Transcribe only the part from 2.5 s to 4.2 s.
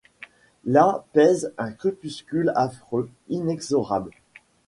affreux, inexorable.